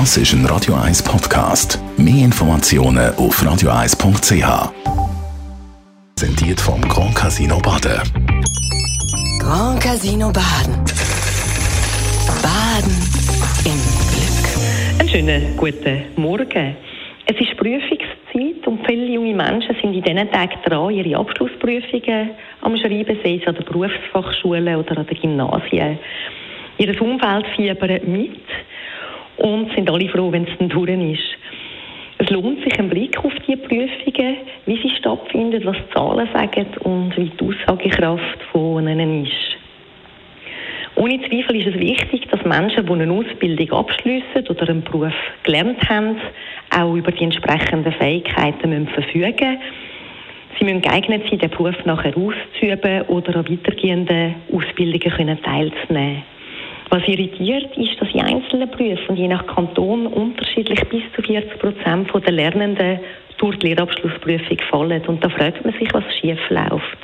Das 0.00 0.16
ist 0.16 0.32
ein 0.32 0.44
Radio 0.46 0.74
1 0.74 1.04
Podcast. 1.04 1.78
Mehr 1.96 2.24
Informationen 2.24 3.14
auf 3.14 3.40
radio1.ch. 3.40 4.72
Präsentiert 6.16 6.60
vom 6.60 6.80
Grand 6.80 7.14
Casino 7.14 7.60
Baden. 7.60 8.02
Grand 9.38 9.80
Casino 9.80 10.32
Baden. 10.32 10.74
Baden 12.42 12.96
im 13.64 13.78
Glück. 14.10 14.98
Einen 14.98 15.08
schönen 15.08 15.56
guten 15.56 16.02
Morgen. 16.16 16.76
Es 17.26 17.40
ist 17.40 17.56
Prüfungszeit 17.56 18.66
und 18.66 18.84
viele 18.84 19.06
junge 19.06 19.32
Menschen 19.32 19.76
sind 19.80 19.94
in 19.94 20.02
diesen 20.02 20.28
Tagen 20.32 20.58
dran, 20.66 20.90
ihre 20.90 21.20
Abschlussprüfungen 21.20 22.30
am 22.62 22.76
Schreiben, 22.78 23.16
sei 23.22 23.38
es 23.40 23.46
an 23.46 23.54
der 23.54 23.62
Berufsfachschule 23.62 24.76
oder 24.76 24.98
an 24.98 25.06
den 25.06 25.20
Gymnasien. 25.20 26.00
Ihr 26.78 27.00
Umfeld 27.00 27.46
fiebert 27.54 28.08
mit 28.08 28.43
und 29.38 29.72
sind 29.74 29.90
alle 29.90 30.08
froh, 30.08 30.30
wenn 30.32 30.44
es 30.44 30.58
dann 30.58 30.68
durch 30.68 30.90
ist. 30.90 31.38
Es 32.18 32.30
lohnt 32.30 32.62
sich 32.62 32.78
ein 32.78 32.88
Blick 32.88 33.22
auf 33.24 33.32
die 33.46 33.56
Prüfungen, 33.56 34.36
wie 34.66 34.76
sie 34.76 34.90
stattfinden, 34.98 35.64
was 35.64 35.76
die 35.76 35.94
Zahlen 35.94 36.28
sagen 36.32 36.66
und 36.80 37.16
wie 37.16 37.30
die 37.30 37.44
Aussagekraft 37.44 38.42
von 38.52 38.86
ihnen 38.86 39.24
ist. 39.24 39.56
Ohne 40.96 41.20
Zweifel 41.22 41.56
ist 41.56 41.66
es 41.66 41.80
wichtig, 41.80 42.28
dass 42.30 42.44
Menschen, 42.44 42.86
die 42.86 42.92
eine 42.92 43.12
Ausbildung 43.12 43.72
abschließen 43.72 44.46
oder 44.48 44.68
einen 44.68 44.84
Beruf 44.84 45.12
gelernt 45.42 45.88
haben, 45.88 46.16
auch 46.70 46.94
über 46.94 47.10
die 47.10 47.24
entsprechenden 47.24 47.92
Fähigkeiten 47.92 48.70
müssen 48.70 48.88
verfügen 48.88 49.58
Sie 50.58 50.64
müssen 50.64 50.82
geeignet 50.82 51.24
sein, 51.28 51.40
den 51.40 51.50
Beruf 51.50 51.74
nachher 51.84 52.16
auszuüben 52.16 53.02
oder 53.08 53.36
an 53.36 53.50
weitergehenden 53.50 54.36
Ausbildungen 54.52 55.42
teilzunehmen. 55.42 56.22
Was 56.90 57.02
irritiert, 57.08 57.76
ist, 57.76 58.00
dass 58.00 58.12
in 58.12 58.20
einzelnen 58.20 58.70
Berufen 58.70 59.16
je 59.16 59.28
nach 59.28 59.46
Kanton 59.46 60.06
unterschiedlich 60.06 60.80
bis 60.88 61.02
zu 61.14 61.22
40 61.22 61.58
Prozent 61.58 62.10
der 62.14 62.32
Lernenden 62.32 63.00
durch 63.38 63.58
die 63.58 63.68
Lehrabschlussprüfung 63.68 64.58
fallen. 64.70 65.02
Und 65.06 65.24
da 65.24 65.28
fragt 65.28 65.64
man 65.64 65.74
sich, 65.74 65.92
was 65.92 66.04
schief 66.18 66.38
läuft. 66.50 66.98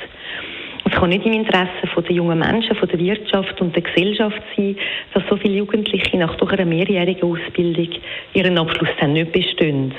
Es 0.84 0.92
kann 0.92 1.10
nicht 1.10 1.26
im 1.26 1.32
Interesse 1.32 1.86
der 1.96 2.12
jungen 2.12 2.38
Menschen, 2.38 2.74
von 2.74 2.88
der 2.88 2.98
Wirtschaft 2.98 3.60
und 3.60 3.74
der 3.74 3.82
Gesellschaft 3.82 4.42
sein, 4.56 4.76
dass 5.14 5.22
so 5.28 5.36
viele 5.36 5.56
Jugendliche 5.56 6.16
nach 6.16 6.34
durch 6.36 6.52
einer 6.52 6.64
mehrjährigen 6.64 7.30
Ausbildung 7.30 7.88
ihren 8.34 8.58
Abschluss 8.58 8.88
dann 8.98 9.12
nicht 9.12 9.32
bestehen. 9.32 9.94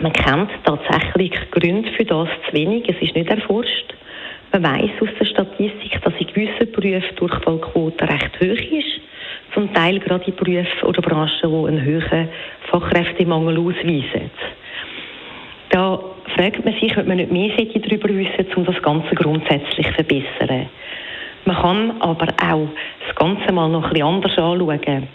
Man 0.00 0.12
kennt 0.12 0.50
tatsächlich 0.64 1.32
Gründe 1.50 1.90
für 1.92 2.04
das 2.04 2.28
zu 2.46 2.56
wenig. 2.56 2.88
Es 2.88 3.00
ist 3.02 3.14
nicht 3.14 3.28
erforscht. 3.28 3.94
Man 4.52 4.64
weiß 4.64 4.90
aus 5.00 5.08
der 5.18 5.24
Statistik, 5.24 5.98
dass 6.02 6.12
in 6.18 6.26
gewissen 6.26 6.70
Berufen 6.72 7.02
die 7.10 7.16
Durchfallquote 7.16 8.06
recht 8.06 8.38
hoch 8.38 8.70
ist. 8.70 9.00
Zum 9.54 9.72
Teil 9.72 9.98
gerade 9.98 10.26
in 10.26 10.36
Berufen 10.36 10.86
oder 10.86 11.00
Branchen, 11.00 11.30
die 11.42 11.68
einen 11.68 11.86
hohen 11.86 12.28
Fachkräftemangel 12.70 13.58
ausweisen. 13.58 14.30
Da 15.70 15.98
fragt 16.36 16.64
man 16.66 16.74
sich, 16.74 16.94
ob 16.98 17.06
man 17.06 17.16
nicht 17.16 17.32
mehr 17.32 17.50
darüber 17.56 18.10
wissen 18.10 18.46
um 18.54 18.66
das 18.66 18.82
Ganze 18.82 19.14
grundsätzlich 19.14 19.86
zu 19.86 19.92
verbessern. 19.94 20.68
Man 21.46 21.56
kann 21.56 22.00
aber 22.02 22.26
auch 22.42 22.68
das 23.06 23.16
Ganze 23.16 23.52
mal 23.52 23.70
noch 23.70 23.88
bisschen 23.88 24.06
anders 24.06 24.36
anschauen 24.36 25.08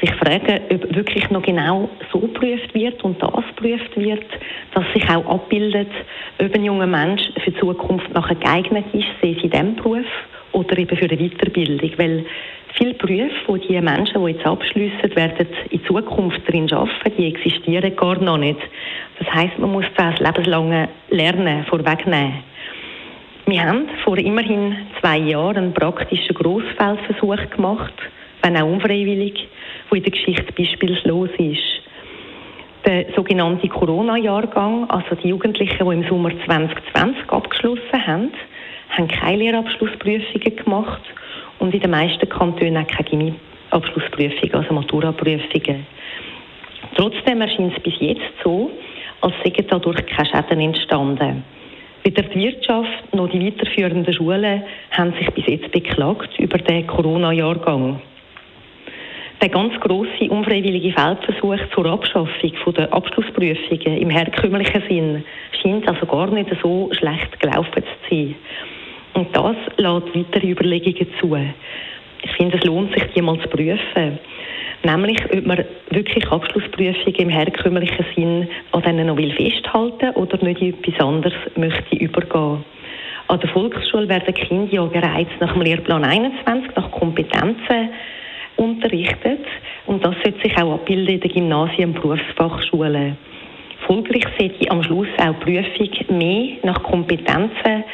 sich 0.00 0.12
fragen, 0.14 0.60
ob 0.70 0.94
wirklich 0.94 1.30
noch 1.30 1.42
genau 1.42 1.88
so 2.12 2.18
geprüft 2.18 2.74
wird 2.74 3.02
und 3.04 3.22
das 3.22 3.32
geprüft 3.56 3.96
wird, 3.96 4.26
dass 4.74 4.84
sich 4.92 5.08
auch 5.08 5.26
abbildet, 5.26 5.90
ob 6.38 6.54
ein 6.54 6.64
junger 6.64 6.86
Mensch 6.86 7.22
für 7.42 7.50
die 7.50 7.58
Zukunft 7.58 8.12
nachher 8.12 8.34
geeignet 8.34 8.86
ist, 8.92 9.06
sei 9.22 9.34
es 9.36 9.42
in 9.42 9.50
diesem 9.50 9.76
Beruf 9.76 10.04
oder 10.52 10.78
eben 10.78 10.96
für 10.96 11.10
eine 11.10 11.16
Weiterbildung. 11.16 11.90
Weil 11.96 12.24
viele 12.74 12.94
Berufe, 12.94 13.58
die 13.58 13.68
die 13.68 13.80
Menschen, 13.80 14.24
die 14.24 14.32
jetzt 14.32 14.46
abschließen, 14.46 15.16
werden 15.16 15.46
in 15.70 15.84
Zukunft 15.84 16.40
darin 16.46 16.70
arbeiten, 16.72 17.12
die 17.16 17.28
existieren 17.28 17.96
gar 17.96 18.18
noch 18.18 18.38
nicht. 18.38 18.60
Das 19.18 19.32
heißt, 19.32 19.58
man 19.58 19.72
muss 19.72 19.86
das 19.96 20.18
lebenslange 20.18 20.88
Lernen 21.10 21.64
vorwegnehmen. 21.64 22.44
Wir 23.46 23.62
haben 23.62 23.88
vor 24.04 24.18
immerhin 24.18 24.76
zwei 25.00 25.18
Jahren 25.18 25.56
einen 25.56 25.74
praktischen 25.74 26.34
Grossfeldversuch 26.34 27.50
gemacht, 27.50 27.94
wenn 28.42 28.56
auch 28.56 28.66
unfreiwillig, 28.66 29.48
wo 29.88 29.96
in 29.96 30.02
der 30.02 30.12
Geschichte 30.12 30.52
beispielslos 30.52 31.30
ist. 31.38 31.75
Sogenannte 33.36 33.68
Corona-Jahrgang, 33.68 34.88
also 34.88 35.14
die 35.14 35.28
Jugendlichen, 35.28 35.86
die 35.86 35.94
im 35.94 36.08
Sommer 36.08 36.30
2020 36.46 37.28
abgeschlossen 37.28 38.06
haben, 38.06 38.32
haben 38.88 39.08
keine 39.08 39.36
Lehrabschlussprüfungen 39.36 40.56
gemacht 40.56 41.02
und 41.58 41.74
in 41.74 41.80
den 41.80 41.90
meisten 41.90 42.26
Kantonen 42.30 42.78
auch 42.78 42.86
keine 42.86 43.34
Gymnasialabschlussprüfungen, 43.70 44.54
also 44.54 44.72
Maturaprüfungen. 44.72 45.86
Trotzdem 46.96 47.42
erscheint 47.42 47.76
es 47.76 47.82
bis 47.82 48.00
jetzt 48.00 48.32
so, 48.42 48.70
als 49.20 49.34
seien 49.44 49.66
dadurch 49.68 50.06
keine 50.06 50.30
Schäden 50.30 50.60
entstanden. 50.60 51.44
Weder 52.04 52.22
die 52.22 52.40
Wirtschaft 52.40 53.14
noch 53.14 53.28
die 53.28 53.44
weiterführenden 53.44 54.14
Schulen 54.14 54.62
haben 54.92 55.12
sich 55.12 55.28
bis 55.32 55.46
jetzt 55.46 55.70
beklagt 55.72 56.38
über 56.38 56.56
den 56.56 56.86
Corona-Jahrgang. 56.86 58.00
Der 59.42 59.50
ganz 59.50 59.78
grosse 59.80 60.30
unfreiwillige 60.30 60.92
Feldversuch 60.92 61.58
zur 61.74 61.86
Abschaffung 61.86 62.74
der 62.74 62.92
Abschlussprüfungen 62.92 63.98
im 63.98 64.08
herkömmlichen 64.08 64.82
Sinn 64.88 65.24
scheint 65.60 65.86
also 65.86 66.06
gar 66.06 66.30
nicht 66.30 66.48
so 66.62 66.88
schlecht 66.92 67.38
gelaufen 67.40 67.82
zu 67.82 68.10
sein. 68.10 68.34
Und 69.12 69.36
das 69.36 69.56
lässt 69.76 70.14
weitere 70.14 70.50
Überlegungen 70.50 71.08
zu. 71.20 71.36
Ich 72.22 72.30
finde, 72.32 72.56
es 72.56 72.64
lohnt 72.64 72.94
sich, 72.94 73.04
die 73.14 73.20
mal 73.20 73.38
zu 73.40 73.48
prüfen. 73.48 74.18
Nämlich, 74.82 75.18
ob 75.30 75.46
man 75.46 75.64
wirklich 75.90 76.26
Abschlussprüfungen 76.30 77.14
im 77.16 77.28
herkömmlichen 77.28 78.06
Sinn 78.14 78.48
an 78.72 78.82
denen 78.82 79.06
noch 79.06 79.16
will 79.16 79.32
festhalten 79.32 80.10
oder 80.14 80.42
nicht 80.42 80.62
in 80.62 80.74
etwas 80.74 81.06
anderes 81.06 81.34
möchte 81.56 81.96
übergehen. 81.96 82.64
An 83.28 83.40
der 83.40 83.50
Volksschule 83.50 84.08
werden 84.08 84.34
Kinder 84.34 84.72
ja 84.72 84.86
gereizt 84.86 85.32
nach 85.40 85.52
dem 85.52 85.62
Lehrplan 85.62 86.04
21, 86.04 86.76
nach 86.76 86.90
Kompetenzen 86.92 87.90
unterrichtet 88.56 89.44
und 89.86 90.04
das 90.04 90.14
sollte 90.22 90.40
sich 90.42 90.56
auch 90.56 90.74
abbilden 90.74 91.14
in 91.14 91.20
den 91.20 91.30
Gymnasien 91.30 91.90
und 91.90 92.02
Berufsfachschulen. 92.02 93.16
Folglich 93.86 94.24
sollte 94.38 94.70
am 94.70 94.82
Schluss 94.82 95.08
auch 95.18 95.34
die 95.44 95.62
Prüfung 95.62 96.18
mehr 96.18 96.56
nach 96.64 96.82
Kompetenzen 96.82 97.84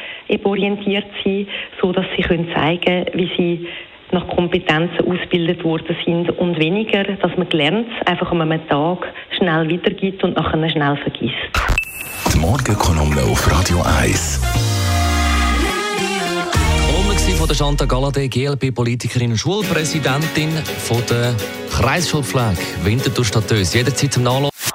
orientiert 0.43 1.05
sein, 1.23 1.47
so 1.81 1.91
dass 1.91 2.05
sie 2.15 2.23
können 2.23 2.47
zeigen 2.53 3.05
wie 3.13 3.29
sie 3.37 3.67
nach 4.11 4.27
Kompetenzen 4.27 5.07
ausgebildet 5.07 5.63
worden 5.63 5.95
sind 6.05 6.29
und 6.37 6.59
weniger, 6.59 7.03
dass 7.03 7.35
man 7.35 7.49
gelernt 7.49 7.87
einfach 8.05 8.31
an 8.31 8.41
einem 8.41 8.67
Tag 8.67 9.07
schnell 9.37 9.67
wiedergibt 9.69 10.23
und 10.23 10.35
nachher 10.35 10.69
schnell 10.69 10.97
vergisst. 10.97 11.33
Die 12.33 12.39
Morgenkolumne 12.39 13.21
auf 13.23 13.51
Radio 13.51 13.77
1 13.99 14.72
von 17.43 17.49
der 17.49 17.57
Chantal 17.57 17.87
Galladay, 17.87 18.29
GLP-Politikerin 18.29 19.31
und 19.31 19.37
Schulpräsidentin 19.37 20.49
von 20.87 21.03
der 21.09 21.35
Kreisschulpflege 21.69 22.57
Winterthur 22.83 23.25
Stadtös. 23.25 23.73
Jederzeit 23.73 24.13
zum 24.13 24.23
Nachlassen. 24.23 24.71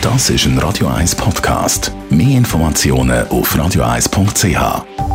Das 0.00 0.30
ist 0.30 0.46
ein 0.46 0.56
Radio 0.58 0.86
1 0.86 1.16
Podcast. 1.16 1.90
Mehr 2.08 2.38
Informationen 2.38 3.26
auf 3.26 3.56
radio1.ch. 3.56 5.11